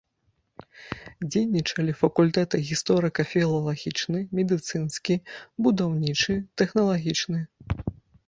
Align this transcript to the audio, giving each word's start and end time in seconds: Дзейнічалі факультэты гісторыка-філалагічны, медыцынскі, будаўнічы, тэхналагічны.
Дзейнічалі 1.31 1.93
факультэты 1.99 2.61
гісторыка-філалагічны, 2.69 4.19
медыцынскі, 4.39 5.13
будаўнічы, 5.67 6.33
тэхналагічны. 6.63 7.39